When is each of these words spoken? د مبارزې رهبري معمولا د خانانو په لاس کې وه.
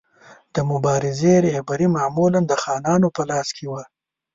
د 0.55 0.57
مبارزې 0.71 1.33
رهبري 1.45 1.87
معمولا 1.97 2.39
د 2.47 2.53
خانانو 2.63 3.07
په 3.15 3.21
لاس 3.29 3.47
کې 3.57 3.65
وه. 3.71 3.83